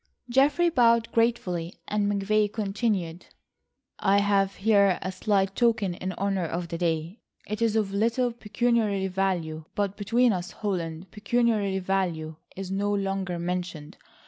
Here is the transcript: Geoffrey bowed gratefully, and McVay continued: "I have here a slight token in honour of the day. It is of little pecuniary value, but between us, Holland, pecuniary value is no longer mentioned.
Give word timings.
Geoffrey 0.31 0.69
bowed 0.69 1.11
gratefully, 1.11 1.75
and 1.87 2.11
McVay 2.11 2.51
continued: 2.51 3.27
"I 3.99 4.17
have 4.17 4.55
here 4.55 4.97
a 5.03 5.11
slight 5.11 5.55
token 5.55 5.93
in 5.93 6.13
honour 6.13 6.45
of 6.45 6.69
the 6.69 6.79
day. 6.79 7.19
It 7.45 7.61
is 7.61 7.75
of 7.75 7.93
little 7.93 8.31
pecuniary 8.31 9.05
value, 9.05 9.65
but 9.75 9.95
between 9.97 10.33
us, 10.33 10.49
Holland, 10.53 11.11
pecuniary 11.11 11.77
value 11.77 12.37
is 12.55 12.71
no 12.71 12.91
longer 12.91 13.37
mentioned. 13.37 13.95